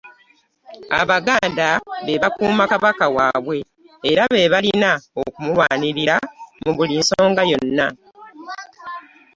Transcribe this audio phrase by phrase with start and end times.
[1.01, 1.67] Abaganda
[2.05, 3.57] be bakuuma Kabaka waabwe
[4.11, 4.91] era be balina
[5.23, 6.15] okumulwanirira
[6.63, 7.87] mu buli nsonga yonna.